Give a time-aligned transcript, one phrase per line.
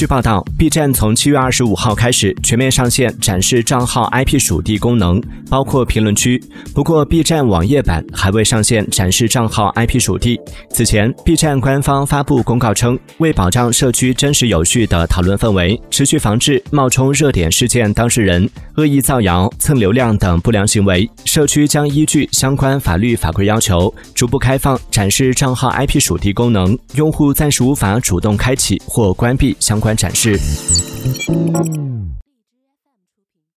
[0.00, 6.42] 据报道，B 站从七月二十五号开始全面上线展示账号 IP 属地功能，包括评论区。
[6.74, 10.40] 不过，B 站网页版还未上线展示账号 IP 属地。
[10.70, 30.38] 此前，B 站官方发布公告称，为保障社区真实有序的讨论氛围，持续防治冒充热点事件当事人、恶意造谣、蹭流量等不良行为，社区将依据相关法律法规要求，逐步开放展示账号 IP 属地功能，用户暂时无法主动开启或关闭相关展示。